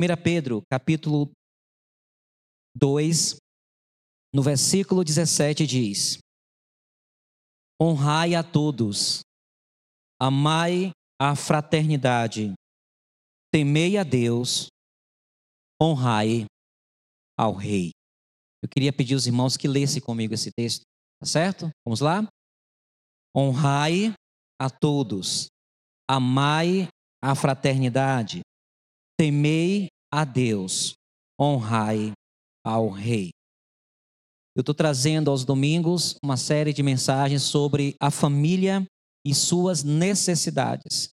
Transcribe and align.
1 0.00 0.22
Pedro, 0.22 0.62
capítulo 0.70 1.30
2, 2.74 3.36
no 4.34 4.42
versículo 4.42 5.04
17 5.04 5.66
diz: 5.66 6.18
Honrai 7.78 8.34
a 8.34 8.42
todos, 8.42 9.20
amai 10.18 10.92
a 11.20 11.36
fraternidade, 11.36 12.54
temei 13.52 13.98
a 13.98 14.02
Deus, 14.02 14.68
honrai 15.78 16.46
ao 17.38 17.52
Rei. 17.52 17.90
Eu 18.62 18.70
queria 18.70 18.94
pedir 18.94 19.12
aos 19.12 19.26
irmãos 19.26 19.58
que 19.58 19.68
lessem 19.68 20.00
comigo 20.00 20.32
esse 20.32 20.50
texto, 20.50 20.80
tá 21.20 21.26
certo? 21.26 21.70
Vamos 21.84 22.00
lá? 22.00 22.26
Honrai 23.36 24.14
a 24.58 24.70
todos, 24.70 25.48
amai 26.08 26.88
a 27.22 27.34
fraternidade, 27.34 28.40
temei 29.20 29.88
a 30.10 30.24
Deus, 30.24 30.94
honrai 31.38 32.12
ao 32.64 32.88
Rei. 32.88 33.28
Eu 34.56 34.60
estou 34.60 34.74
trazendo 34.74 35.30
aos 35.30 35.44
domingos 35.44 36.16
uma 36.24 36.38
série 36.38 36.72
de 36.72 36.82
mensagens 36.82 37.42
sobre 37.42 37.94
a 38.00 38.10
família 38.10 38.82
e 39.22 39.34
suas 39.34 39.82
necessidades. 39.82 41.10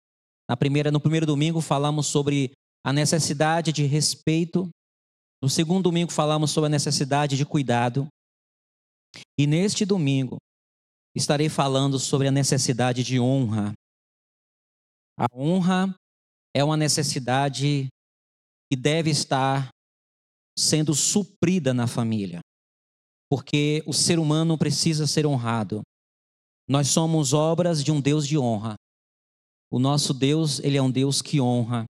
Na 0.50 0.56
primeira, 0.56 0.90
no 0.90 1.00
primeiro 1.00 1.24
domingo 1.24 1.60
falamos 1.60 2.08
sobre 2.08 2.50
a 2.84 2.92
necessidade 2.92 3.72
de 3.72 3.84
respeito. 3.84 4.68
No 5.40 5.48
segundo 5.48 5.84
domingo 5.84 6.10
falamos 6.10 6.50
sobre 6.50 6.66
a 6.66 6.70
necessidade 6.70 7.36
de 7.36 7.46
cuidado. 7.46 8.08
E 9.38 9.46
neste 9.46 9.84
domingo 9.84 10.38
estarei 11.14 11.48
falando 11.48 12.00
sobre 12.00 12.26
a 12.26 12.32
necessidade 12.32 13.04
de 13.04 13.20
honra. 13.20 13.72
A 15.16 15.26
honra 15.32 15.94
é 16.54 16.62
uma 16.62 16.76
necessidade 16.76 17.88
que 18.70 18.76
deve 18.76 19.10
estar 19.10 19.68
sendo 20.58 20.94
suprida 20.94 21.72
na 21.72 21.86
família 21.86 22.40
porque 23.32 23.82
o 23.86 23.94
ser 23.94 24.18
humano 24.18 24.58
precisa 24.58 25.06
ser 25.06 25.24
honrado. 25.24 25.80
Nós 26.68 26.88
somos 26.88 27.32
obras 27.32 27.82
de 27.82 27.90
um 27.90 27.98
Deus 27.98 28.28
de 28.28 28.36
honra. 28.36 28.74
O 29.70 29.78
nosso 29.78 30.12
Deus, 30.12 30.58
ele 30.58 30.76
é 30.76 30.82
um 30.82 30.90
Deus 30.90 31.22
que 31.22 31.40
honra. 31.40 31.86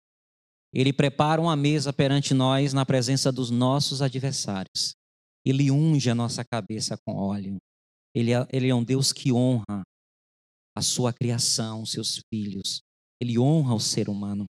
Ele 0.74 0.92
prepara 0.92 1.40
uma 1.40 1.54
mesa 1.54 1.92
perante 1.92 2.34
nós 2.34 2.72
na 2.72 2.84
presença 2.84 3.30
dos 3.30 3.50
nossos 3.50 4.02
adversários. 4.02 4.94
Ele 5.46 5.70
unge 5.70 6.10
a 6.10 6.14
nossa 6.14 6.44
cabeça 6.44 6.98
com 7.06 7.14
óleo. 7.14 7.56
Ele 8.12 8.32
é, 8.32 8.44
ele 8.52 8.68
é 8.68 8.74
um 8.74 8.82
Deus 8.82 9.12
que 9.12 9.32
honra 9.32 9.82
a 10.76 10.82
sua 10.82 11.12
criação, 11.12 11.86
seus 11.86 12.20
filhos. 12.28 12.80
Ele 13.20 13.38
honra 13.38 13.74
o 13.74 13.80
ser 13.80 14.08
humano. 14.08 14.44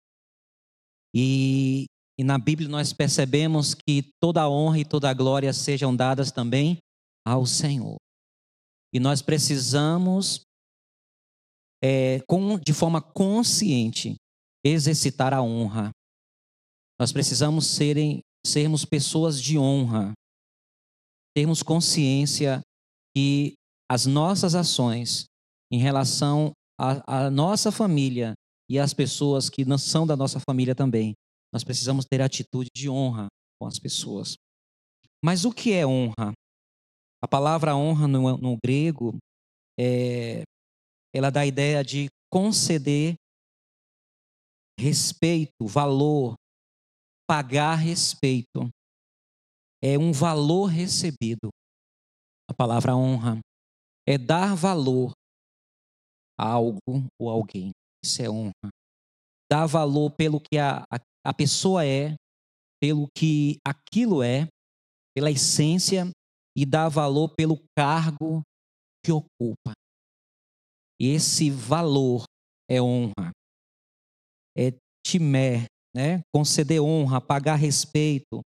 E 1.14 1.86
e 2.18 2.24
na 2.24 2.38
Bíblia 2.38 2.68
nós 2.68 2.92
percebemos 2.92 3.74
que 3.74 4.10
toda 4.20 4.42
a 4.42 4.48
honra 4.48 4.78
e 4.78 4.84
toda 4.84 5.10
a 5.10 5.14
glória 5.14 5.52
sejam 5.52 5.94
dadas 5.94 6.32
também 6.32 6.78
ao 7.26 7.44
Senhor. 7.44 7.96
E 8.92 8.98
nós 8.98 9.20
precisamos, 9.20 10.40
é, 11.84 12.20
com, 12.26 12.58
de 12.58 12.72
forma 12.72 13.02
consciente, 13.02 14.16
exercitar 14.64 15.34
a 15.34 15.42
honra. 15.42 15.90
Nós 16.98 17.12
precisamos 17.12 17.66
serem, 17.66 18.20
sermos 18.46 18.86
pessoas 18.86 19.40
de 19.40 19.58
honra. 19.58 20.12
Termos 21.36 21.62
consciência 21.62 22.62
que 23.14 23.52
as 23.90 24.06
nossas 24.06 24.54
ações 24.54 25.26
em 25.70 25.78
relação 25.78 26.52
à 26.78 27.28
nossa 27.28 27.70
família 27.70 28.32
e 28.68 28.78
às 28.78 28.92
pessoas 28.92 29.48
que 29.48 29.64
não 29.64 29.78
são 29.78 30.06
da 30.06 30.16
nossa 30.16 30.40
família 30.40 30.74
também 30.74 31.14
nós 31.52 31.64
precisamos 31.64 32.04
ter 32.04 32.20
atitude 32.20 32.68
de 32.74 32.88
honra 32.88 33.28
com 33.58 33.66
as 33.66 33.78
pessoas. 33.78 34.36
Mas 35.24 35.44
o 35.44 35.52
que 35.52 35.72
é 35.72 35.86
honra? 35.86 36.32
A 37.22 37.26
palavra 37.26 37.74
honra 37.74 38.06
no, 38.06 38.36
no 38.36 38.58
grego, 38.62 39.16
é, 39.78 40.42
ela 41.14 41.30
dá 41.30 41.40
a 41.40 41.46
ideia 41.46 41.82
de 41.82 42.08
conceder 42.30 43.14
respeito, 44.78 45.66
valor, 45.66 46.34
pagar 47.26 47.76
respeito. 47.76 48.68
É 49.82 49.98
um 49.98 50.12
valor 50.12 50.66
recebido. 50.66 51.48
A 52.50 52.54
palavra 52.54 52.94
honra 52.94 53.40
é 54.06 54.18
dar 54.18 54.54
valor 54.54 55.12
a 56.38 56.46
algo 56.46 56.80
ou 57.18 57.30
alguém. 57.30 57.72
Isso 58.06 58.22
é 58.22 58.30
honra. 58.30 58.70
Dar 59.50 59.66
valor 59.66 60.12
pelo 60.12 60.40
que 60.40 60.58
a, 60.58 60.84
a, 60.90 61.00
a 61.24 61.34
pessoa 61.34 61.84
é, 61.84 62.14
pelo 62.80 63.08
que 63.16 63.58
aquilo 63.66 64.22
é, 64.22 64.46
pela 65.14 65.30
essência 65.30 66.08
e 66.56 66.64
dá 66.64 66.88
valor 66.88 67.34
pelo 67.34 67.58
cargo 67.76 68.42
que 69.04 69.10
ocupa. 69.10 69.72
Esse 71.00 71.50
valor 71.50 72.24
é 72.70 72.80
honra. 72.80 73.32
É 74.56 74.72
timé, 75.04 75.66
né? 75.94 76.22
Conceder 76.34 76.80
honra, 76.80 77.20
pagar 77.20 77.56
respeito, 77.56 78.40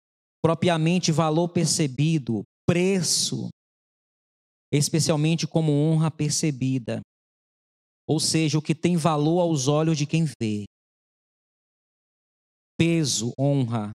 propriamente 0.42 1.10
valor 1.10 1.48
percebido, 1.48 2.42
preço, 2.68 3.48
especialmente 4.72 5.46
como 5.46 5.72
honra 5.72 6.10
percebida. 6.10 7.00
Ou 8.08 8.20
seja, 8.20 8.58
o 8.58 8.62
que 8.62 8.74
tem 8.74 8.96
valor 8.96 9.40
aos 9.40 9.68
olhos 9.68 9.98
de 9.98 10.06
quem 10.06 10.24
vê 10.24 10.64
peso, 12.76 13.32
honra 13.38 13.90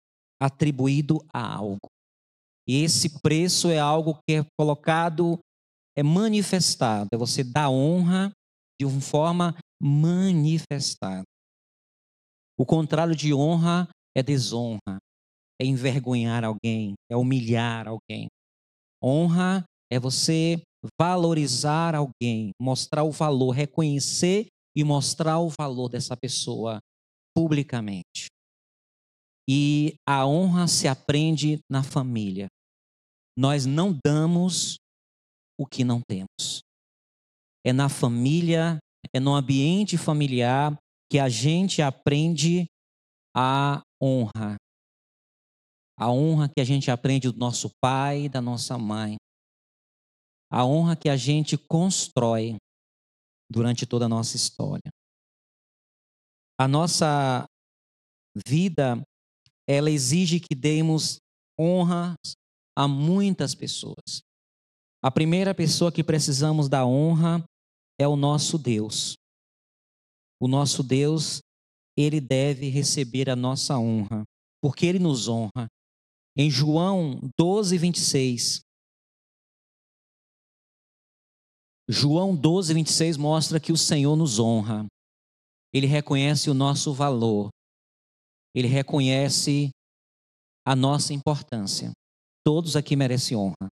atribuído 0.41 1.19
a 1.33 1.55
algo. 1.55 1.87
E 2.67 2.83
esse 2.83 3.19
preço 3.21 3.69
é 3.69 3.79
algo 3.79 4.19
que 4.27 4.35
é 4.35 4.45
colocado, 4.57 5.39
é 5.97 6.03
manifestado, 6.03 7.07
é 7.11 7.17
você 7.17 7.43
dar 7.43 7.69
honra 7.69 8.31
de 8.79 8.85
uma 8.85 9.01
forma 9.01 9.55
manifestada. 9.81 11.23
O 12.59 12.65
contrário 12.65 13.15
de 13.15 13.33
honra 13.33 13.87
é 14.15 14.21
desonra, 14.21 14.97
é 15.59 15.65
envergonhar 15.65 16.43
alguém, 16.43 16.93
é 17.09 17.15
humilhar 17.15 17.87
alguém. 17.87 18.27
Honra 19.01 19.63
é 19.91 19.99
você 19.99 20.61
valorizar 20.99 21.95
alguém, 21.95 22.51
mostrar 22.59 23.03
o 23.03 23.11
valor, 23.11 23.51
reconhecer 23.51 24.47
e 24.75 24.83
mostrar 24.83 25.39
o 25.39 25.49
valor 25.49 25.89
dessa 25.89 26.15
pessoa 26.15 26.79
publicamente. 27.35 28.27
E 29.49 29.95
a 30.07 30.25
honra 30.25 30.67
se 30.67 30.87
aprende 30.87 31.59
na 31.71 31.81
família. 31.81 32.47
Nós 33.37 33.65
não 33.65 33.97
damos 34.05 34.77
o 35.57 35.65
que 35.65 35.83
não 35.83 36.01
temos. 36.01 36.61
É 37.65 37.71
na 37.71 37.89
família, 37.89 38.77
é 39.13 39.19
no 39.19 39.33
ambiente 39.33 39.97
familiar 39.97 40.75
que 41.11 41.19
a 41.19 41.29
gente 41.29 41.81
aprende 41.81 42.65
a 43.35 43.81
honra. 44.01 44.57
A 45.99 46.11
honra 46.11 46.49
que 46.49 46.61
a 46.61 46.63
gente 46.63 46.91
aprende 46.91 47.31
do 47.31 47.37
nosso 47.37 47.69
pai 47.81 48.29
da 48.29 48.41
nossa 48.41 48.77
mãe. 48.77 49.15
A 50.49 50.65
honra 50.65 50.95
que 50.95 51.09
a 51.09 51.17
gente 51.17 51.57
constrói 51.57 52.55
durante 53.49 53.85
toda 53.85 54.05
a 54.05 54.09
nossa 54.09 54.35
história. 54.35 54.89
A 56.59 56.67
nossa 56.67 57.45
vida 58.47 59.01
ela 59.67 59.91
exige 59.91 60.39
que 60.39 60.55
demos 60.55 61.17
honra 61.59 62.15
a 62.75 62.87
muitas 62.87 63.53
pessoas. 63.53 64.21
A 65.03 65.11
primeira 65.11 65.53
pessoa 65.53 65.91
que 65.91 66.03
precisamos 66.03 66.69
dar 66.69 66.85
honra 66.85 67.43
é 67.99 68.07
o 68.07 68.15
nosso 68.15 68.57
Deus. 68.57 69.15
O 70.39 70.47
nosso 70.47 70.83
Deus, 70.83 71.41
ele 71.97 72.21
deve 72.21 72.69
receber 72.69 73.29
a 73.29 73.35
nossa 73.35 73.77
honra, 73.77 74.23
porque 74.61 74.85
ele 74.85 74.99
nos 74.99 75.27
honra. 75.27 75.67
Em 76.37 76.49
João 76.49 77.19
12, 77.37 77.77
26. 77.77 78.61
João 81.89 82.35
12, 82.35 82.73
26 82.73 83.17
mostra 83.17 83.59
que 83.59 83.71
o 83.71 83.77
Senhor 83.77 84.15
nos 84.15 84.39
honra. 84.39 84.85
Ele 85.73 85.87
reconhece 85.87 86.49
o 86.49 86.53
nosso 86.53 86.93
valor 86.93 87.49
ele 88.57 88.67
reconhece 88.67 89.69
a 90.65 90.75
nossa 90.75 91.13
importância. 91.13 91.91
Todos 92.43 92.75
aqui 92.75 92.95
merecem 92.95 93.37
honra. 93.37 93.67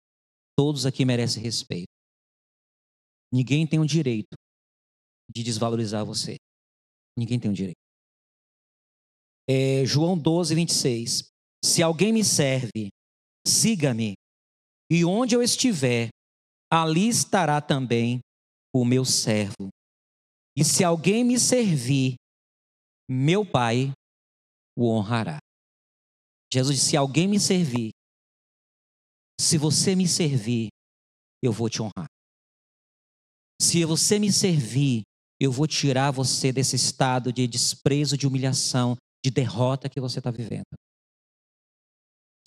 Todos 0.56 0.85
aqui 0.85 1.03
merecem 1.03 1.41
respeito. 1.41 1.89
Ninguém 3.33 3.65
tem 3.65 3.79
o 3.79 3.85
direito 3.85 4.35
de 5.33 5.41
desvalorizar 5.41 6.06
você. 6.06 6.35
Ninguém 7.17 7.39
tem 7.39 7.50
o 7.50 7.53
direito. 7.53 7.79
É, 9.50 9.83
João 9.88 10.15
12, 10.15 10.53
26. 10.53 11.29
Se 11.63 11.81
alguém 11.81 12.13
me 12.13 12.23
serve, 12.23 12.89
siga-me, 13.47 14.13
e 14.91 15.03
onde 15.03 15.35
eu 15.35 15.41
estiver, 15.41 16.09
ali 16.75 17.07
estará 17.07 17.62
também 17.62 18.19
o 18.74 18.83
meu 18.83 19.06
servo. 19.06 19.69
E 20.57 20.63
se 20.63 20.83
alguém 20.83 21.24
me 21.24 21.39
servir, 21.39 22.16
meu 23.10 23.45
Pai 23.50 23.92
o 24.77 24.89
honrará. 24.89 25.38
Jesus 26.51 26.75
disse: 26.77 26.89
se 26.92 26.98
alguém 26.98 27.27
me 27.27 27.39
servir, 27.39 27.92
se 29.39 29.57
você 29.57 29.95
me 29.95 30.07
servir, 30.07 30.68
eu 31.42 31.51
vou 31.51 31.69
te 31.69 31.81
honrar. 31.81 32.07
Se 33.62 33.83
você 33.86 34.19
me 34.19 34.31
servir, 34.31 35.04
eu 35.39 35.51
vou 35.51 35.68
tirar 35.68 36.12
você 36.12 36.51
desse 36.51 36.75
estado 36.75 37.31
de 37.31 37.48
desprezo, 37.48 38.18
de 38.18 38.27
humilhação, 38.27 38.98
de 39.24 39.31
derrota 39.31 39.89
que 39.89 40.00
você 40.00 40.19
está 40.19 40.31
vivendo. 40.31 40.66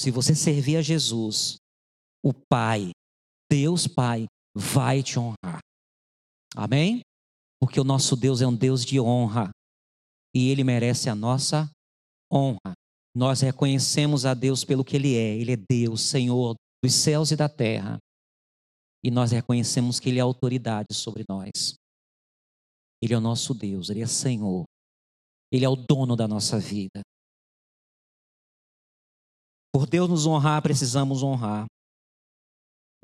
Se 0.00 0.10
você 0.10 0.34
servir 0.34 0.76
a 0.76 0.82
Jesus, 0.82 1.56
o 2.24 2.32
Pai, 2.32 2.90
Deus 3.50 3.86
Pai, 3.86 4.26
vai 4.54 5.02
te 5.02 5.18
honrar. 5.18 5.60
Amém? 6.54 7.00
Porque 7.60 7.80
o 7.80 7.84
nosso 7.84 8.16
Deus 8.16 8.40
é 8.40 8.46
um 8.46 8.54
Deus 8.54 8.84
de 8.84 9.00
honra 9.00 9.50
e 10.34 10.50
ele 10.50 10.62
merece 10.62 11.08
a 11.10 11.14
nossa 11.14 11.70
honra. 12.32 12.74
Nós 13.16 13.40
reconhecemos 13.40 14.24
a 14.24 14.34
Deus 14.34 14.64
pelo 14.64 14.84
que 14.84 14.96
ele 14.96 15.16
é. 15.16 15.36
Ele 15.36 15.52
é 15.52 15.56
Deus, 15.56 16.02
Senhor 16.02 16.54
dos 16.82 16.94
céus 16.94 17.30
e 17.30 17.36
da 17.36 17.48
terra. 17.48 17.98
E 19.02 19.10
nós 19.10 19.30
reconhecemos 19.30 20.00
que 20.00 20.08
ele 20.08 20.18
é 20.18 20.22
autoridade 20.22 20.94
sobre 20.94 21.24
nós. 21.28 21.74
Ele 23.02 23.14
é 23.14 23.16
o 23.16 23.20
nosso 23.20 23.54
Deus, 23.54 23.90
ele 23.90 24.00
é 24.00 24.06
Senhor. 24.06 24.64
Ele 25.52 25.64
é 25.64 25.68
o 25.68 25.76
dono 25.76 26.16
da 26.16 26.26
nossa 26.26 26.58
vida. 26.58 27.00
Por 29.72 29.86
Deus 29.86 30.08
nos 30.08 30.26
honrar, 30.26 30.62
precisamos 30.62 31.22
honrar. 31.22 31.66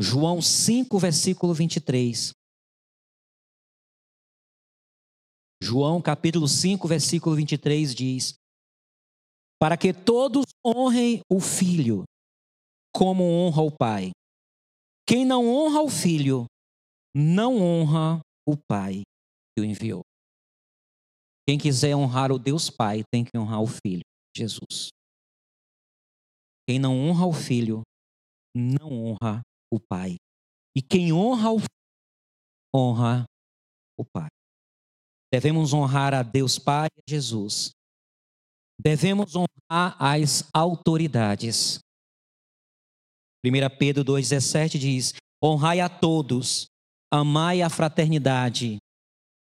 João 0.01 0.43
5, 0.43 0.99
versículo 0.99 1.55
23. 1.55 2.33
João 5.63 6.03
capítulo 6.03 6.49
5, 6.49 6.89
versículo 6.89 7.37
23 7.37 7.95
diz: 7.95 8.35
Para 9.61 9.77
que 9.77 9.95
todos 9.95 10.47
honrem 10.67 11.21
o 11.31 11.41
filho, 11.41 12.03
como 12.93 13.23
honra 13.23 13.63
o 13.63 13.71
pai. 13.71 14.11
Quem 15.07 15.25
não 15.25 15.47
honra 15.49 15.81
o 15.83 15.89
filho, 15.89 16.47
não 17.15 17.63
honra 17.63 18.21
o 18.47 18.57
pai 18.57 19.03
que 19.55 19.63
o 19.63 19.65
enviou. 19.65 20.03
Quem 21.47 21.57
quiser 21.57 21.95
honrar 21.95 22.33
o 22.33 22.39
Deus 22.39 22.71
Pai, 22.71 23.03
tem 23.13 23.23
que 23.23 23.37
honrar 23.39 23.63
o 23.63 23.67
filho, 23.67 24.03
Jesus. 24.35 24.89
Quem 26.67 26.79
não 26.79 26.99
honra 26.99 27.27
o 27.27 27.33
filho, 27.35 27.83
não 28.57 28.91
honra 28.91 29.43
o 29.75 29.81
pai. 29.81 30.17
E 30.77 30.83
quem 30.83 31.13
honra 31.13 31.51
o 31.53 31.59
honra 32.75 33.25
o 33.97 34.05
pai. 34.05 34.29
Devemos 35.33 35.73
honrar 35.73 36.15
a 36.15 36.23
Deus 36.23 36.59
Pai 36.59 36.89
e 36.97 37.01
a 37.01 37.11
Jesus. 37.11 37.71
Devemos 38.81 39.35
honrar 39.37 39.97
as 40.01 40.49
autoridades. 40.53 41.79
1 43.45 43.51
Pedro 43.79 44.05
2,17 44.05 44.79
diz: 44.79 45.15
Honrai 45.43 45.81
a 45.81 45.89
todos, 45.89 46.67
amai 47.13 47.63
a 47.63 47.71
fraternidade, 47.71 48.79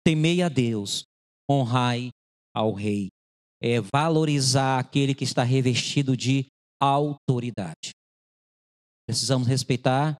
temei 0.05 0.41
a 0.41 0.49
Deus, 0.49 1.03
honrai 1.49 2.09
ao 2.55 2.73
Rei. 2.73 3.09
É 3.61 3.79
valorizar 3.79 4.79
aquele 4.79 5.15
que 5.15 5.23
está 5.23 5.43
revestido 5.43 6.17
de 6.17 6.47
autoridade. 6.81 7.91
Precisamos 9.07 9.47
respeitar 9.47 10.17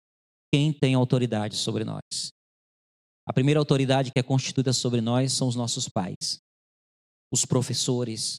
quem 0.54 0.72
tem 0.72 0.94
autoridade 0.94 1.56
sobre 1.56 1.84
nós. 1.84 2.30
A 3.28 3.34
primeira 3.34 3.60
autoridade 3.60 4.12
que 4.12 4.20
é 4.20 4.24
constituída 4.24 4.72
sobre 4.72 5.02
nós 5.02 5.34
são 5.34 5.48
os 5.48 5.56
nossos 5.56 5.90
pais, 5.90 6.38
os 7.34 7.44
professores, 7.44 8.36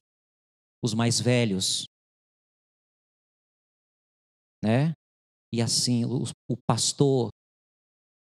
os 0.80 0.94
mais 0.94 1.18
velhos, 1.18 1.86
né? 4.62 4.92
E 5.52 5.60
assim, 5.60 6.04
o, 6.04 6.22
o 6.48 6.56
pastor, 6.68 7.30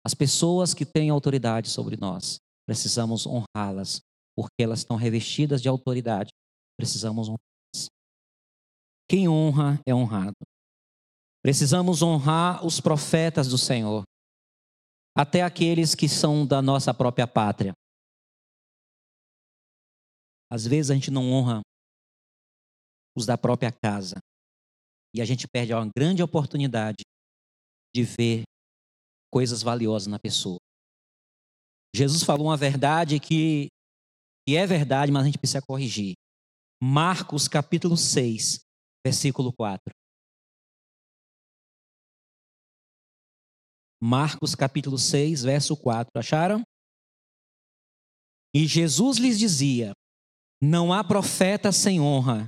as 0.03 0.15
pessoas 0.15 0.73
que 0.73 0.85
têm 0.85 1.11
autoridade 1.11 1.69
sobre 1.69 1.95
nós, 1.95 2.37
precisamos 2.65 3.27
honrá-las, 3.27 4.01
porque 4.35 4.63
elas 4.63 4.79
estão 4.79 4.97
revestidas 4.97 5.61
de 5.61 5.69
autoridade. 5.69 6.31
Precisamos 6.79 7.27
honrá-las. 7.27 7.89
Quem 9.07 9.27
honra 9.29 9.79
é 9.85 9.93
honrado. 9.93 10.33
Precisamos 11.43 12.01
honrar 12.01 12.65
os 12.65 12.79
profetas 12.79 13.49
do 13.49 13.57
Senhor 13.57 14.03
até 15.15 15.41
aqueles 15.43 15.93
que 15.93 16.07
são 16.07 16.47
da 16.47 16.61
nossa 16.61 16.93
própria 16.93 17.27
pátria. 17.27 17.73
Às 20.49 20.65
vezes 20.65 20.89
a 20.89 20.93
gente 20.93 21.11
não 21.11 21.31
honra 21.31 21.61
os 23.15 23.25
da 23.25 23.37
própria 23.37 23.71
casa 23.71 24.19
e 25.13 25.21
a 25.21 25.25
gente 25.25 25.45
perde 25.47 25.73
uma 25.73 25.87
grande 25.93 26.23
oportunidade 26.23 27.03
de 27.93 28.03
ver 28.03 28.43
coisas 29.29 29.61
valiosas 29.61 30.07
na 30.07 30.17
pessoa. 30.17 30.57
Jesus 31.93 32.23
falou 32.23 32.47
uma 32.47 32.57
verdade 32.57 33.19
que, 33.19 33.67
que 34.47 34.55
é 34.55 34.65
verdade, 34.65 35.11
mas 35.11 35.23
a 35.23 35.25
gente 35.25 35.37
precisa 35.37 35.61
corrigir. 35.61 36.13
Marcos 36.81 37.47
capítulo 37.49 37.97
6, 37.97 38.61
versículo 39.05 39.51
4. 39.53 39.93
Marcos 44.05 44.53
capítulo 44.53 44.97
6, 44.97 45.43
verso 45.43 45.77
4. 45.77 46.11
Acharam? 46.19 46.61
E 48.53 48.67
Jesus 48.67 49.17
lhes 49.17 49.39
dizia: 49.39 49.93
Não 50.61 50.91
há 50.91 51.01
profeta 51.05 51.71
sem 51.71 52.01
honra, 52.01 52.45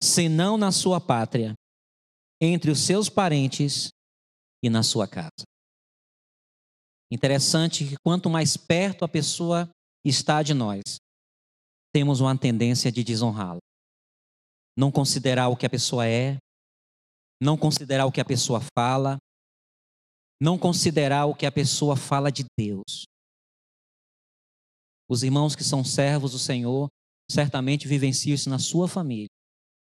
senão 0.00 0.56
na 0.56 0.70
sua 0.70 1.00
pátria, 1.00 1.52
entre 2.40 2.70
os 2.70 2.78
seus 2.78 3.08
parentes 3.08 3.88
e 4.62 4.70
na 4.70 4.84
sua 4.84 5.08
casa. 5.08 5.44
Interessante 7.10 7.84
que 7.88 7.96
quanto 8.04 8.30
mais 8.30 8.56
perto 8.56 9.04
a 9.04 9.08
pessoa 9.08 9.68
está 10.06 10.44
de 10.44 10.54
nós, 10.54 10.80
temos 11.92 12.20
uma 12.20 12.38
tendência 12.38 12.92
de 12.92 13.02
desonrá-la. 13.02 13.58
Não 14.78 14.92
considerar 14.92 15.48
o 15.48 15.56
que 15.56 15.66
a 15.66 15.70
pessoa 15.70 16.06
é, 16.06 16.38
não 17.42 17.58
considerar 17.58 18.06
o 18.06 18.12
que 18.12 18.20
a 18.20 18.24
pessoa 18.24 18.60
fala, 18.78 19.18
não 20.40 20.58
considerar 20.58 21.26
o 21.26 21.34
que 21.34 21.46
a 21.46 21.52
pessoa 21.52 21.96
fala 21.96 22.30
de 22.30 22.44
Deus. 22.58 23.04
Os 25.08 25.22
irmãos 25.22 25.54
que 25.54 25.64
são 25.64 25.84
servos 25.84 26.32
do 26.32 26.38
Senhor 26.38 26.88
certamente 27.30 27.86
vivenciam 27.86 28.34
isso 28.34 28.50
na 28.50 28.58
sua 28.58 28.88
família. 28.88 29.28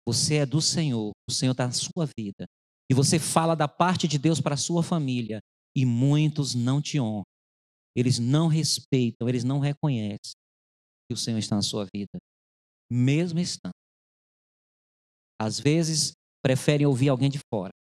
Você 0.07 0.37
é 0.37 0.47
do 0.47 0.61
Senhor, 0.61 1.13
o 1.29 1.33
Senhor 1.33 1.53
está 1.53 1.67
na 1.67 1.73
sua 1.73 2.07
vida. 2.19 2.47
E 2.91 2.95
você 2.95 3.19
fala 3.19 3.55
da 3.55 3.69
parte 3.69 4.09
de 4.09 4.19
Deus 4.19 4.41
para 4.41 4.55
a 4.55 4.59
sua 4.59 4.83
família. 4.83 5.41
E 5.77 5.87
muitos 5.87 6.55
não 6.55 6.83
te 6.83 7.01
honram. 7.01 7.23
Eles 7.97 8.19
não 8.19 8.49
respeitam, 8.49 9.29
eles 9.29 9.45
não 9.45 9.61
reconhecem 9.61 10.33
que 11.09 11.15
o 11.15 11.17
Senhor 11.17 11.39
está 11.39 11.57
na 11.57 11.63
sua 11.63 11.87
vida. 11.95 12.19
Mesmo 12.91 13.39
estando. 13.39 13.73
Às 15.41 15.59
vezes, 15.59 16.13
preferem 16.43 16.87
ouvir 16.87 17.09
alguém 17.09 17.31
de 17.31 17.41
fora 17.53 17.73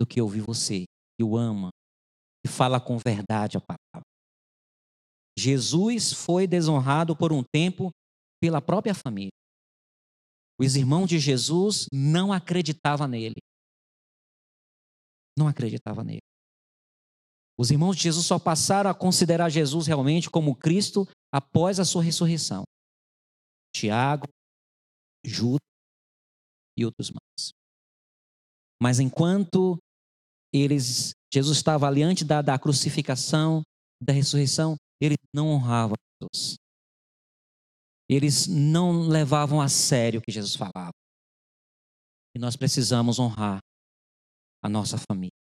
do 0.00 0.06
que 0.06 0.20
ouvir 0.20 0.42
você, 0.42 0.84
que 1.18 1.24
o 1.24 1.36
ama, 1.36 1.70
que 2.44 2.52
fala 2.52 2.80
com 2.80 2.98
verdade 2.98 3.56
a 3.56 3.60
palavra. 3.60 4.06
Jesus 5.38 6.12
foi 6.12 6.46
desonrado 6.46 7.16
por 7.16 7.32
um 7.32 7.42
tempo 7.42 7.90
pela 8.40 8.60
própria 8.60 8.94
família. 8.94 9.30
Os 10.58 10.76
irmãos 10.76 11.06
de 11.06 11.18
Jesus 11.18 11.86
não 11.92 12.32
acreditavam 12.32 13.06
nele. 13.06 13.40
Não 15.38 15.46
acreditavam 15.46 16.02
nele. 16.02 16.20
Os 17.58 17.70
irmãos 17.70 17.96
de 17.96 18.02
Jesus 18.02 18.26
só 18.26 18.38
passaram 18.38 18.90
a 18.90 18.94
considerar 18.94 19.50
Jesus 19.50 19.86
realmente 19.86 20.30
como 20.30 20.56
Cristo 20.56 21.06
após 21.32 21.78
a 21.78 21.84
sua 21.84 22.02
ressurreição. 22.02 22.64
Tiago, 23.74 24.26
Judas 25.24 25.60
e 26.78 26.84
outros 26.84 27.10
mais. 27.10 27.50
Mas 28.80 29.00
enquanto 29.00 29.78
eles, 30.56 31.12
Jesus 31.32 31.56
estava 31.56 31.86
ali 31.86 32.02
antes 32.02 32.24
da, 32.24 32.42
da 32.42 32.58
crucificação, 32.58 33.62
da 34.02 34.12
ressurreição, 34.12 34.76
eles 35.00 35.16
não 35.34 35.48
honravam 35.48 35.94
Jesus. 36.22 36.56
Eles 38.08 38.46
não 38.46 39.08
levavam 39.08 39.60
a 39.60 39.68
sério 39.68 40.20
o 40.20 40.22
que 40.22 40.30
Jesus 40.30 40.54
falava. 40.54 40.92
E 42.34 42.38
nós 42.38 42.56
precisamos 42.56 43.18
honrar 43.18 43.58
a 44.62 44.68
nossa 44.68 44.96
família. 44.98 45.32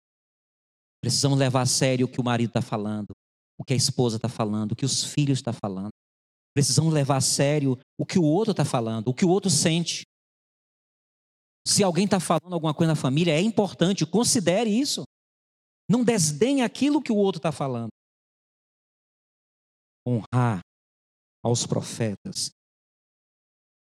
Precisamos 1.02 1.38
levar 1.38 1.62
a 1.62 1.66
sério 1.66 2.08
o 2.08 2.10
que 2.10 2.20
o 2.20 2.24
marido 2.24 2.50
está 2.50 2.62
falando, 2.62 3.12
o 3.60 3.64
que 3.64 3.74
a 3.74 3.76
esposa 3.76 4.16
está 4.16 4.28
falando, 4.28 4.72
o 4.72 4.76
que 4.76 4.86
os 4.86 5.04
filhos 5.04 5.40
estão 5.40 5.54
tá 5.54 5.60
falando. 5.60 5.92
Precisamos 6.56 6.94
levar 6.94 7.18
a 7.18 7.22
sério 7.22 7.78
o 8.00 8.06
que 8.06 8.18
o 8.18 8.24
outro 8.24 8.52
está 8.52 8.66
falando, 8.66 9.10
o 9.10 9.14
que 9.14 9.26
o 9.26 9.30
outro 9.30 9.50
sente. 9.50 10.04
Se 11.68 11.84
alguém 11.84 12.06
está 12.06 12.20
falando 12.20 12.54
alguma 12.54 12.74
coisa 12.74 12.94
na 12.94 12.96
família, 12.96 13.34
é 13.34 13.42
importante, 13.42 14.06
considere 14.06 14.70
isso. 14.70 15.04
Não 15.89 16.04
desdenhe 16.04 16.62
aquilo 16.62 17.01
que 17.01 17.12
o 17.12 17.18
outro 17.18 17.39
está 17.39 17.51
falando. 17.51 17.89
Honrar 20.08 20.62
aos 21.44 21.65
profetas. 21.65 22.51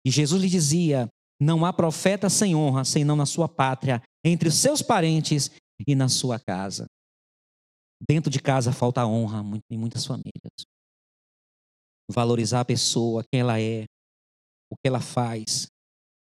E 0.05 0.11
Jesus 0.11 0.41
lhe 0.41 0.49
dizia: 0.49 1.07
Não 1.39 1.65
há 1.65 1.71
profeta 1.71 2.29
sem 2.29 2.55
honra, 2.55 2.83
senão 2.83 3.15
na 3.15 3.25
sua 3.25 3.47
pátria, 3.47 4.01
entre 4.23 4.49
os 4.49 4.55
seus 4.55 4.81
parentes 4.81 5.49
e 5.87 5.95
na 5.95 6.09
sua 6.09 6.39
casa. 6.39 6.85
Dentro 8.07 8.29
de 8.29 8.41
casa 8.41 8.73
falta 8.73 9.05
honra 9.05 9.41
em 9.71 9.77
muitas 9.77 10.05
famílias. 10.05 10.65
Valorizar 12.11 12.61
a 12.61 12.65
pessoa, 12.65 13.23
quem 13.31 13.39
ela 13.39 13.61
é, 13.61 13.85
o 14.69 14.75
que 14.75 14.87
ela 14.87 14.99
faz, 14.99 15.67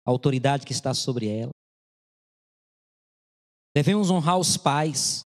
a 0.06 0.10
autoridade 0.10 0.64
que 0.64 0.72
está 0.72 0.94
sobre 0.94 1.26
ela. 1.26 1.50
Devemos 3.74 4.10
honrar 4.10 4.38
os 4.38 4.56
pais. 4.56 5.22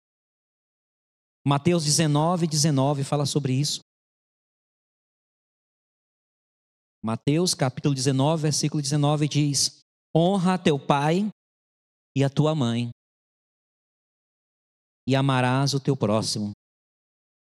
Mateus 1.47 1.85
19, 1.85 2.47
19 2.47 3.03
fala 3.03 3.25
sobre 3.25 3.55
isso. 3.55 3.81
Mateus 7.03 7.55
capítulo 7.55 7.95
19, 7.95 8.43
versículo 8.43 8.83
19 8.83 9.27
diz: 9.27 9.81
Honra 10.15 10.59
teu 10.59 10.79
pai 10.79 11.31
e 12.15 12.23
a 12.23 12.29
tua 12.29 12.55
mãe, 12.55 12.91
e 15.09 15.17
amarás 15.17 15.73
o 15.73 15.81
teu 15.81 15.97
próximo 15.97 16.53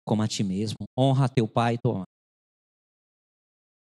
como 0.06 0.22
a 0.22 0.28
ti 0.28 0.44
mesmo. 0.44 0.76
Honra 0.96 1.28
teu 1.28 1.48
pai 1.48 1.74
e 1.74 1.78
tua 1.78 1.94
mãe. 1.94 2.04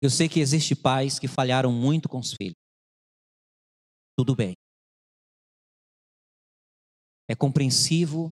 Eu 0.01 0.09
sei 0.09 0.29
que 0.29 0.39
existe 0.39 0.75
pais 0.75 1.17
que 1.17 1.27
falharam 1.27 1.71
muito 1.71 2.07
com 2.07 2.19
os 2.19 2.33
filhos. 2.33 2.55
Tudo 4.17 4.35
bem. 4.35 4.53
É 7.27 7.35
compreensivo 7.35 8.29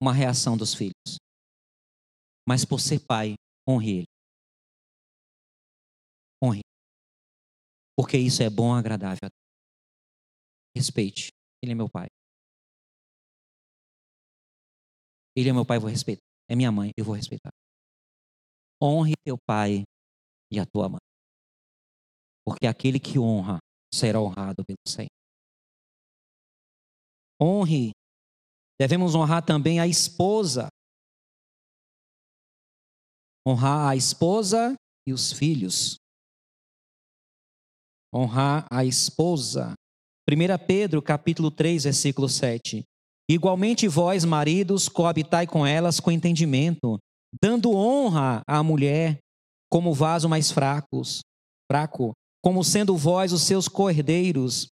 uma 0.00 0.12
reação 0.12 0.56
dos 0.56 0.74
filhos. 0.74 1.18
Mas 2.48 2.64
por 2.64 2.80
ser 2.80 3.00
pai, 3.06 3.34
honre 3.68 3.98
ele. 3.98 4.06
Honre. 6.42 6.60
Porque 7.96 8.16
isso 8.16 8.42
é 8.42 8.50
bom, 8.50 8.74
agradável. 8.74 9.28
Respeite. 10.76 11.30
Ele 11.62 11.72
é 11.72 11.74
meu 11.74 11.88
pai. 11.88 12.06
Ele 15.34 15.48
é 15.48 15.52
meu 15.52 15.66
pai, 15.66 15.78
vou 15.78 15.90
respeitar. 15.90 16.22
É 16.48 16.54
minha 16.54 16.70
mãe, 16.70 16.90
eu 16.96 17.04
vou 17.04 17.14
respeitar. 17.14 17.50
Honre 18.80 19.14
teu 19.24 19.36
pai 19.46 19.82
e 20.52 20.60
a 20.60 20.66
tua 20.66 20.88
mãe. 20.88 21.00
Porque 22.44 22.66
aquele 22.66 23.00
que 23.00 23.18
honra 23.18 23.58
será 23.92 24.20
honrado 24.20 24.64
pelo 24.64 24.78
Senhor. 24.86 25.10
Honre. 27.40 27.95
Devemos 28.78 29.14
honrar 29.14 29.44
também 29.44 29.80
a 29.80 29.86
esposa. 29.86 30.68
Honrar 33.46 33.90
a 33.90 33.96
esposa 33.96 34.74
e 35.06 35.12
os 35.12 35.32
filhos 35.32 35.98
honrar 38.16 38.66
a 38.70 38.84
esposa. 38.84 39.74
1 40.28 40.66
Pedro, 40.66 41.02
capítulo 41.02 41.50
3, 41.50 41.84
versículo 41.84 42.28
7. 42.28 42.82
Igualmente 43.30 43.86
vós, 43.86 44.24
maridos, 44.24 44.88
coabitai 44.88 45.46
com 45.46 45.66
elas 45.66 46.00
com 46.00 46.10
entendimento, 46.10 46.98
dando 47.42 47.72
honra 47.72 48.40
à 48.46 48.62
mulher 48.62 49.18
como 49.70 49.92
vaso 49.92 50.28
mais 50.28 50.50
fracos, 50.50 51.20
fraco, 51.70 52.12
como 52.42 52.64
sendo 52.64 52.96
vós 52.96 53.32
os 53.32 53.42
seus 53.42 53.68
cordeiros 53.68 54.68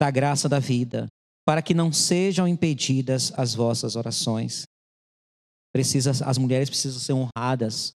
da 0.00 0.10
graça 0.10 0.48
da 0.48 0.58
vida, 0.58 1.06
para 1.44 1.62
que 1.62 1.74
não 1.74 1.92
sejam 1.92 2.46
impedidas 2.46 3.32
as 3.36 3.54
vossas 3.54 3.96
orações. 3.96 4.64
Precisa, 5.72 6.10
as 6.24 6.38
mulheres 6.38 6.68
precisam 6.68 7.00
ser 7.00 7.12
honradas. 7.12 7.92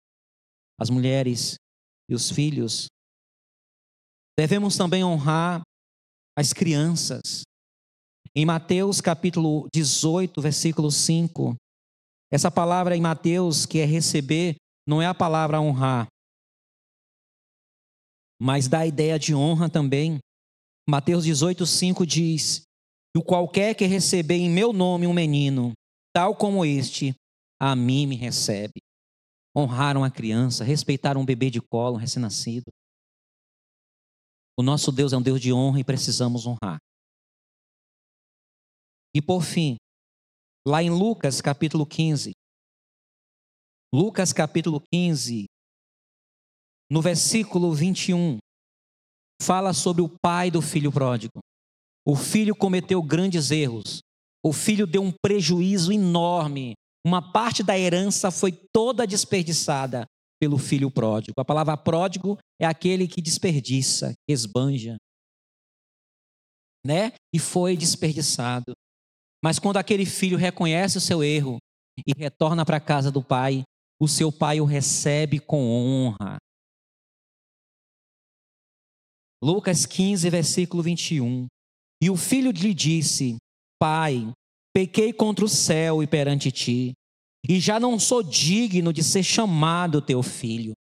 As 0.81 0.91
mulheres 0.91 1.57
e 2.09 2.15
os 2.15 2.31
filhos 2.31 2.89
Devemos 4.37 4.77
também 4.77 5.05
honrar 5.05 5.63
as 6.37 6.53
crianças. 6.53 7.43
Em 8.35 8.45
Mateus 8.45 9.01
capítulo 9.01 9.69
18, 9.73 10.43
versículo 10.43 10.91
5, 10.91 11.55
essa 12.33 12.51
palavra 12.51 12.97
em 12.97 13.01
Mateus 13.01 13.65
que 13.65 13.79
é 13.79 13.85
receber, 13.85 14.57
não 14.89 15.01
é 15.01 15.07
a 15.07 15.15
palavra 15.15 15.61
honrar, 15.61 16.09
mas 18.43 18.67
dá 18.67 18.81
a 18.81 18.87
ideia 18.87 19.19
de 19.21 19.33
honra 19.37 19.71
também. 19.71 20.19
Mateus 20.89 21.25
18, 21.25 21.65
5 21.65 22.05
diz: 22.05 22.63
O 23.17 23.23
qualquer 23.23 23.75
que 23.75 23.87
receber 23.87 24.35
em 24.35 24.51
meu 24.51 24.73
nome 24.73 25.07
um 25.07 25.13
menino, 25.13 25.73
tal 26.13 26.37
como 26.37 26.65
este, 26.65 27.15
a 27.61 27.77
mim 27.77 28.07
me 28.07 28.17
recebe. 28.17 28.83
Honraram 29.57 30.03
a 30.03 30.11
criança, 30.11 30.65
respeitaram 30.65 31.21
um 31.21 31.25
bebê 31.25 31.49
de 31.49 31.61
colo, 31.61 31.97
recém-nascido. 31.97 32.73
O 34.59 34.63
nosso 34.63 34.91
Deus 34.91 35.13
é 35.13 35.17
um 35.17 35.23
Deus 35.23 35.41
de 35.41 35.53
honra 35.53 35.79
e 35.79 35.85
precisamos 35.85 36.45
honrar. 36.45 36.79
E 39.15 39.23
por 39.23 39.43
fim, 39.43 39.77
lá 40.67 40.83
em 40.83 40.91
Lucas 40.91 41.41
capítulo 41.41 41.87
15, 41.87 42.33
Lucas 43.95 44.33
capítulo 44.33 44.83
15, 44.93 45.45
no 46.91 47.01
versículo 47.01 47.73
21, 47.73 48.39
fala 49.41 49.73
sobre 49.73 50.03
o 50.03 50.09
pai 50.21 50.51
do 50.51 50.61
filho 50.61 50.91
pródigo. 50.91 51.39
O 52.07 52.15
filho 52.15 52.55
cometeu 52.55 53.03
grandes 53.03 53.51
erros. 53.51 54.01
O 54.45 54.53
filho 54.53 54.87
deu 54.87 55.03
um 55.03 55.11
prejuízo 55.11 55.91
enorme. 55.91 56.75
Uma 57.07 57.33
parte 57.33 57.63
da 57.63 57.79
herança 57.79 58.31
foi 58.31 58.53
toda 58.73 59.07
desperdiçada 59.07 60.07
pelo 60.39 60.59
filho 60.59 60.91
pródigo. 60.91 61.41
A 61.41 61.45
palavra 61.45 61.77
pródigo 61.77 62.39
é 62.61 62.67
aquele 62.67 63.09
que 63.09 63.23
desperdiça, 63.23 64.13
que 64.27 64.33
esbanja. 64.33 64.97
Né? 66.87 67.13
E 67.35 67.39
foi 67.39 67.77
desperdiçado. 67.77 68.75
Mas 69.43 69.59
quando 69.59 69.79
aquele 69.79 70.05
filho 70.05 70.37
reconhece 70.37 70.99
o 70.99 71.01
seu 71.01 71.23
erro 71.23 71.59
e 72.07 72.13
retorna 72.17 72.65
para 72.65 72.77
a 72.77 72.81
casa 72.81 73.11
do 73.11 73.23
pai, 73.23 73.63
o 73.99 74.07
seu 74.07 74.31
pai 74.31 74.61
o 74.61 74.65
recebe 74.65 75.41
com 75.41 75.71
honra. 75.71 76.37
Lucas 79.43 79.87
15, 79.87 80.29
versículo 80.29 80.83
21. 80.83 81.47
E 82.05 82.11
o 82.11 82.19
filho 82.19 82.51
lhe 82.51 82.75
disse: 82.75 83.39
Pai, 83.81 84.31
pequei 84.75 85.11
contra 85.11 85.43
o 85.43 85.49
céu 85.49 86.03
e 86.03 86.07
perante 86.07 86.53
ti, 86.53 86.93
e 87.49 87.59
já 87.59 87.81
não 87.81 87.99
sou 87.99 88.23
digno 88.23 88.93
de 88.93 89.03
ser 89.03 89.23
chamado 89.23 90.03
teu 90.03 90.23
filho. 90.23 90.75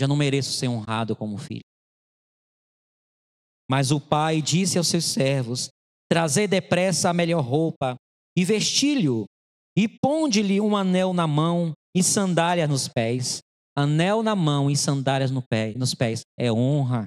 Já 0.00 0.08
não 0.08 0.16
mereço 0.16 0.52
ser 0.52 0.68
honrado 0.68 1.14
como 1.14 1.36
filho. 1.36 1.60
Mas 3.70 3.90
o 3.90 4.00
pai 4.00 4.40
disse 4.40 4.78
aos 4.78 4.88
seus 4.88 5.04
servos: 5.04 5.68
Trazei 6.10 6.48
depressa 6.48 7.10
a 7.10 7.12
melhor 7.12 7.44
roupa 7.44 7.96
e 8.34 8.46
vestilho, 8.46 9.26
e 9.76 9.86
ponde-lhe 9.86 10.58
um 10.58 10.74
anel 10.74 11.12
na 11.12 11.26
mão 11.26 11.74
e 11.94 12.02
sandálias 12.02 12.70
nos 12.70 12.88
pés. 12.88 13.40
Anel 13.76 14.22
na 14.22 14.34
mão 14.34 14.70
e 14.70 14.76
sandálias 14.76 15.30
no 15.30 15.42
pé, 15.42 15.74
nos 15.76 15.94
pés 15.94 16.22
é 16.40 16.50
honra. 16.50 17.04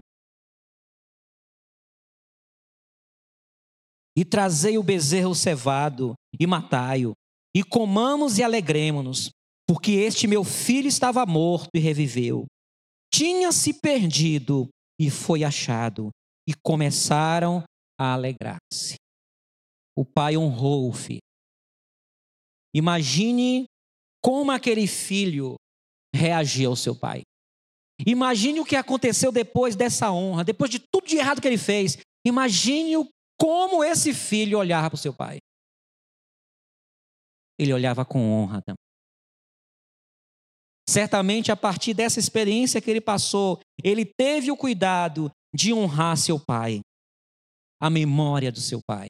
E 4.18 4.26
trazei 4.26 4.80
o 4.80 4.84
bezerro 4.84 5.36
cevado 5.36 6.16
e 6.40 6.48
matai-o, 6.48 7.14
e 7.56 7.64
comamos 7.64 8.40
e 8.40 8.44
alegremos-nos, 8.44 9.30
porque 9.68 9.92
este 9.92 10.26
meu 10.26 10.44
filho 10.44 10.88
estava 10.88 11.24
morto 11.26 11.70
e 11.76 11.80
reviveu. 11.80 12.46
Tinha 13.14 13.52
se 13.52 13.80
perdido 13.80 14.68
e 15.00 15.12
foi 15.12 15.44
achado, 15.44 16.10
e 16.50 16.54
começaram 16.54 17.64
a 18.00 18.14
alegrar-se. 18.14 18.96
O 19.96 20.04
pai 20.04 20.36
honrou 20.36 20.90
o 20.90 20.94
filho. 20.94 21.20
Imagine 22.76 23.66
como 24.24 24.52
aquele 24.52 24.88
filho 24.88 25.56
reagia 26.14 26.68
ao 26.68 26.76
seu 26.76 26.96
pai. 26.96 27.22
Imagine 28.06 28.60
o 28.60 28.66
que 28.66 28.76
aconteceu 28.76 29.32
depois 29.32 29.76
dessa 29.76 30.12
honra, 30.12 30.44
depois 30.44 30.70
de 30.70 30.80
tudo 30.80 31.08
de 31.08 31.18
errado 31.18 31.42
que 31.42 31.48
ele 31.48 31.58
fez. 31.58 31.98
Imagine 32.26 32.98
como 33.40 33.84
esse 33.84 34.14
filho 34.14 34.58
olhava 34.58 34.90
para 34.90 34.96
o 34.96 35.00
seu 35.00 35.14
pai 35.14 35.40
ele 37.58 37.74
olhava 37.74 38.06
com 38.06 38.20
honra 38.32 38.62
também. 38.62 38.78
Certamente, 40.88 41.52
a 41.52 41.58
partir 41.58 41.94
dessa 41.94 42.20
experiência 42.20 42.80
que 42.80 42.90
ele 42.90 43.02
passou, 43.02 43.60
ele 43.84 44.06
teve 44.06 44.52
o 44.52 44.58
cuidado 44.58 45.30
de 45.54 45.74
honrar 45.74 46.16
seu 46.16 46.40
pai, 46.40 46.80
a 47.82 47.90
memória 47.90 48.52
do 48.52 48.62
seu 48.62 48.80
pai. 48.88 49.08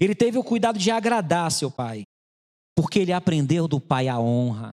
Ele 0.00 0.14
teve 0.14 0.36
o 0.36 0.44
cuidado 0.44 0.78
de 0.78 0.90
agradar 0.90 1.50
seu 1.50 1.70
pai, 1.70 2.02
porque 2.76 2.98
ele 2.98 3.12
aprendeu 3.12 3.66
do 3.66 3.80
pai 3.80 4.08
a 4.08 4.18
honra. 4.18 4.70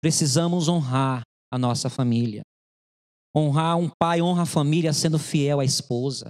Precisamos 0.00 0.68
honrar 0.68 1.22
a 1.52 1.58
nossa 1.58 1.90
família. 1.90 2.42
Honrar 3.36 3.76
um 3.76 3.90
pai, 4.00 4.22
honra 4.22 4.44
a 4.44 4.46
família 4.46 4.92
sendo 4.92 5.18
fiel 5.18 5.60
à 5.60 5.64
esposa. 5.64 6.28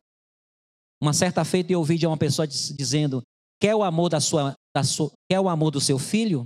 Uma 1.00 1.12
certa 1.12 1.45
feita 1.45 1.73
eu 1.73 1.79
ouvi 1.79 1.99
de 1.99 2.07
uma 2.07 2.17
pessoa 2.17 2.47
dizendo: 2.47 3.23
Quer 3.61 3.75
o 3.75 3.83
amor 3.83 4.09
da 4.09 4.21
sua, 4.21 4.55
da 4.75 4.83
sua, 4.83 5.12
quer 5.31 5.41
o 5.41 5.49
amor 5.49 5.71
do 5.71 5.81
seu 5.81 5.99
filho? 5.99 6.45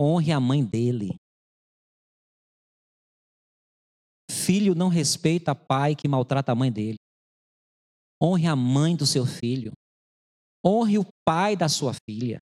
Honre 0.00 0.32
a 0.32 0.40
mãe 0.40 0.64
dele. 0.64 1.16
Filho 4.30 4.74
não 4.74 4.88
respeita 4.88 5.54
pai 5.54 5.96
que 5.96 6.08
maltrata 6.08 6.52
a 6.52 6.54
mãe 6.54 6.72
dele. 6.72 6.96
Honre 8.22 8.46
a 8.46 8.56
mãe 8.56 8.96
do 8.96 9.06
seu 9.06 9.26
filho. 9.26 9.72
Honre 10.64 10.98
o 10.98 11.06
pai 11.24 11.56
da 11.56 11.68
sua 11.68 11.92
filha. 12.08 12.38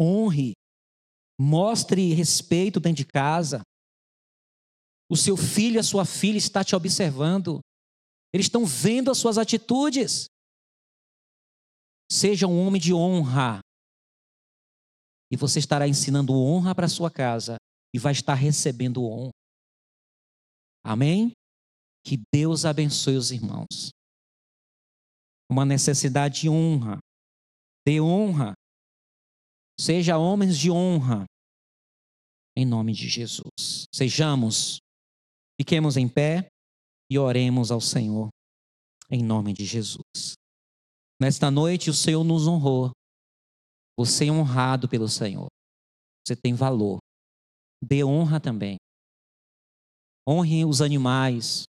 Honre. 0.00 0.52
Mostre 1.38 2.12
respeito 2.14 2.78
dentro 2.78 3.04
de 3.04 3.06
casa. 3.06 3.62
O 5.10 5.16
seu 5.16 5.36
filho 5.36 5.80
a 5.80 5.82
sua 5.82 6.04
filha 6.04 6.38
está 6.38 6.64
te 6.64 6.74
observando. 6.74 7.60
Eles 8.34 8.46
estão 8.46 8.66
vendo 8.66 9.12
as 9.12 9.18
suas 9.18 9.38
atitudes. 9.38 10.26
Seja 12.10 12.48
um 12.48 12.66
homem 12.66 12.80
de 12.80 12.92
honra. 12.92 13.60
E 15.30 15.36
você 15.36 15.60
estará 15.60 15.86
ensinando 15.86 16.32
honra 16.32 16.74
para 16.74 16.88
sua 16.88 17.12
casa 17.12 17.54
e 17.94 17.98
vai 17.98 18.10
estar 18.10 18.34
recebendo 18.34 19.04
honra. 19.04 19.30
Amém? 20.82 21.30
Que 22.04 22.20
Deus 22.34 22.64
abençoe 22.64 23.16
os 23.16 23.30
irmãos. 23.30 23.90
Uma 25.48 25.64
necessidade 25.64 26.40
de 26.40 26.48
honra. 26.48 26.98
Dê 27.86 28.00
honra. 28.00 28.52
Seja 29.78 30.18
homens 30.18 30.58
de 30.58 30.72
honra. 30.72 31.24
Em 32.56 32.66
nome 32.66 32.94
de 32.94 33.08
Jesus. 33.08 33.84
Sejamos. 33.94 34.78
Fiquemos 35.56 35.96
em 35.96 36.08
pé 36.08 36.48
e 37.10 37.18
oremos 37.18 37.70
ao 37.70 37.80
Senhor. 37.80 38.28
Em 39.10 39.22
nome 39.22 39.52
de 39.52 39.64
Jesus. 39.64 40.34
Nesta 41.20 41.50
noite 41.50 41.90
o 41.90 41.94
Senhor 41.94 42.24
nos 42.24 42.46
honrou. 42.46 42.90
Você 43.98 44.26
é 44.26 44.32
honrado 44.32 44.88
pelo 44.88 45.08
Senhor. 45.08 45.46
Você 46.26 46.34
tem 46.34 46.54
valor. 46.54 46.98
Dê 47.82 48.02
honra 48.02 48.40
também. 48.40 48.76
Honre 50.28 50.64
os 50.64 50.80
animais. 50.80 51.64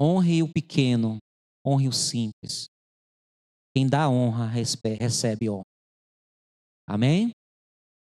Honre 0.00 0.42
o 0.42 0.52
pequeno. 0.52 1.18
Honre 1.66 1.88
o 1.88 1.92
simples. 1.92 2.66
Quem 3.76 3.88
dá 3.88 4.08
honra 4.08 4.46
recebe 4.46 5.50
honra. 5.50 5.62
Amém? 6.88 7.30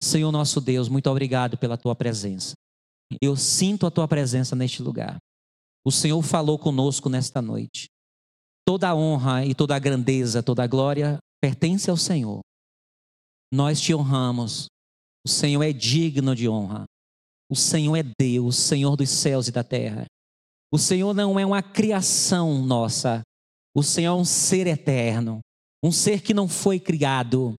Senhor 0.01 0.31
nosso 0.31 0.61
Deus, 0.61 0.87
muito 0.87 1.09
obrigado 1.09 1.57
pela 1.57 1.77
tua 1.77 1.95
presença. 1.95 2.53
Eu 3.21 3.35
sinto 3.35 3.87
a 3.87 3.91
tua 3.91 4.07
presença 4.07 4.55
neste 4.55 4.81
lugar. 4.83 5.17
O 5.89 5.91
Senhor 5.91 6.21
falou 6.21 6.59
conosco 6.59 7.09
nesta 7.09 7.41
noite. 7.41 7.87
Toda 8.63 8.89
a 8.89 8.95
honra 8.95 9.43
e 9.43 9.55
toda 9.55 9.75
a 9.75 9.79
grandeza, 9.79 10.43
toda 10.43 10.63
a 10.63 10.67
glória 10.67 11.17
pertence 11.41 11.89
ao 11.89 11.97
Senhor. 11.97 12.41
Nós 13.51 13.81
te 13.81 13.91
honramos. 13.95 14.67
O 15.25 15.27
Senhor 15.27 15.63
é 15.63 15.73
digno 15.73 16.35
de 16.35 16.47
honra. 16.47 16.85
O 17.49 17.55
Senhor 17.55 17.95
é 17.95 18.03
Deus, 18.19 18.55
Senhor 18.55 18.95
dos 18.95 19.09
céus 19.09 19.47
e 19.47 19.51
da 19.51 19.63
terra. 19.63 20.05
O 20.71 20.77
Senhor 20.77 21.11
não 21.15 21.39
é 21.39 21.43
uma 21.43 21.63
criação 21.63 22.63
nossa. 22.63 23.23
O 23.75 23.81
Senhor 23.81 24.15
é 24.15 24.21
um 24.21 24.25
ser 24.25 24.67
eterno, 24.67 25.39
um 25.83 25.91
ser 25.91 26.21
que 26.21 26.35
não 26.35 26.47
foi 26.47 26.79
criado. 26.79 27.55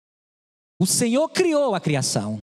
O 0.79 0.85
Senhor 0.85 1.27
criou 1.29 1.73
a 1.73 1.81
criação. 1.81 2.37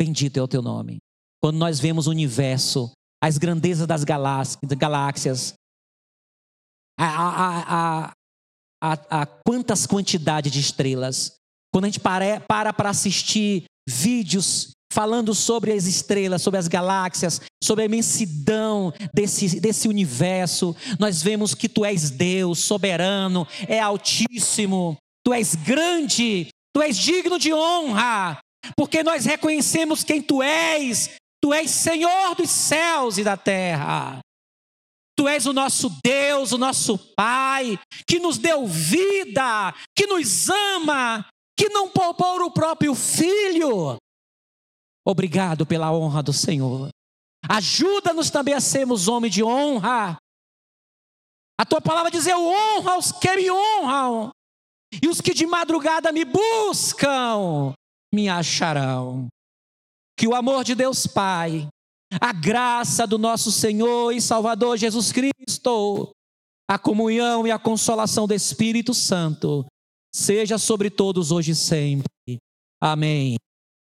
Bendito 0.00 0.38
é 0.38 0.42
o 0.42 0.48
teu 0.48 0.62
nome. 0.62 0.96
Quando 1.42 1.58
nós 1.58 1.78
vemos 1.78 2.06
o 2.06 2.10
universo, 2.10 2.90
as 3.22 3.38
grandezas 3.38 3.86
das 3.86 4.02
galáxias, 4.04 5.54
a, 6.98 7.06
a, 7.06 8.12
a, 8.82 9.22
a, 9.22 9.26
quantas 9.46 9.86
quantidades 9.86 10.50
de 10.50 10.58
estrelas. 10.58 11.34
Quando 11.72 11.84
a 11.84 11.88
gente 11.88 12.00
para 12.00 12.40
para 12.40 12.90
assistir 12.90 13.64
vídeos 13.88 14.72
falando 14.92 15.34
sobre 15.34 15.72
as 15.72 15.86
estrelas, 15.86 16.42
sobre 16.42 16.58
as 16.58 16.68
galáxias, 16.68 17.40
sobre 17.62 17.84
a 17.84 17.86
imensidão 17.86 18.92
desse, 19.14 19.58
desse 19.58 19.88
universo, 19.88 20.76
nós 20.98 21.22
vemos 21.22 21.54
que 21.54 21.68
tu 21.68 21.84
és 21.84 22.10
Deus, 22.10 22.58
soberano, 22.58 23.46
é 23.66 23.80
altíssimo, 23.80 24.98
tu 25.24 25.32
és 25.32 25.54
grande, 25.54 26.48
tu 26.74 26.82
és 26.82 26.98
digno 26.98 27.38
de 27.38 27.54
honra, 27.54 28.38
porque 28.76 29.02
nós 29.02 29.24
reconhecemos 29.24 30.04
quem 30.04 30.20
tu 30.20 30.42
és, 30.42 31.10
tu 31.42 31.52
és 31.52 31.70
Senhor 31.70 32.34
dos 32.36 32.48
céus 32.48 33.18
e 33.18 33.24
da 33.24 33.36
terra. 33.36 34.20
Tu 35.18 35.28
és 35.28 35.44
o 35.44 35.52
nosso 35.52 35.90
Deus, 36.02 36.52
o 36.52 36.58
nosso 36.58 36.96
Pai, 37.14 37.78
que 38.06 38.18
nos 38.18 38.38
deu 38.38 38.66
vida, 38.66 39.74
que 39.94 40.06
nos 40.06 40.48
ama, 40.48 41.26
que 41.58 41.68
não 41.68 41.90
poupou 41.90 42.40
o 42.44 42.50
próprio 42.50 42.94
Filho. 42.94 43.96
Obrigado 45.04 45.66
pela 45.66 45.92
honra 45.92 46.22
do 46.22 46.32
Senhor. 46.32 46.88
Ajuda-nos 47.48 48.30
também 48.30 48.54
a 48.54 48.60
sermos 48.60 49.08
homens 49.08 49.34
de 49.34 49.42
honra. 49.42 50.16
A 51.60 51.66
tua 51.66 51.80
palavra 51.80 52.10
diz: 52.10 52.26
Eu 52.26 52.38
honro 52.38 52.88
aos 52.88 53.10
que 53.12 53.34
me 53.34 53.50
honram, 53.50 54.30
e 55.02 55.08
os 55.08 55.20
que 55.20 55.34
de 55.34 55.44
madrugada 55.44 56.12
me 56.12 56.24
buscam, 56.24 57.74
me 58.14 58.28
acharão. 58.28 59.28
Que 60.22 60.28
o 60.28 60.36
amor 60.36 60.62
de 60.62 60.76
Deus 60.76 61.04
Pai, 61.04 61.66
a 62.20 62.32
graça 62.32 63.08
do 63.08 63.18
nosso 63.18 63.50
Senhor 63.50 64.12
e 64.12 64.20
Salvador 64.20 64.76
Jesus 64.76 65.10
Cristo, 65.10 66.12
a 66.70 66.78
comunhão 66.78 67.44
e 67.44 67.50
a 67.50 67.58
consolação 67.58 68.28
do 68.28 68.32
Espírito 68.32 68.94
Santo, 68.94 69.66
seja 70.14 70.58
sobre 70.58 70.90
todos 70.90 71.32
hoje 71.32 71.50
e 71.50 71.54
sempre. 71.56 72.38
Amém. 72.80 73.34